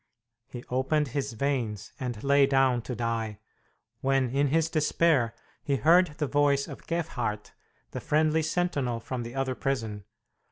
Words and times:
He 0.47 0.63
opened 0.71 1.09
his 1.09 1.33
veins 1.33 1.91
and 1.99 2.23
lay 2.23 2.47
down 2.47 2.81
to 2.81 2.95
die, 2.95 3.37
when 3.99 4.31
in 4.31 4.47
his 4.47 4.67
despair 4.67 5.35
he 5.61 5.75
heard 5.75 6.15
the 6.17 6.25
voice 6.25 6.67
of 6.67 6.87
Gefhardt, 6.87 7.53
the 7.91 8.01
friendly 8.01 8.41
sentinel 8.41 8.99
from 8.99 9.21
the 9.21 9.35
other 9.35 9.53
prison. 9.53 10.05